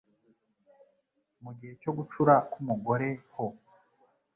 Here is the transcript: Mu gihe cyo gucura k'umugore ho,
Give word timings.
Mu 1.43 1.51
gihe 1.57 1.73
cyo 1.81 1.91
gucura 1.97 2.33
k'umugore 2.51 3.09
ho, 3.33 3.45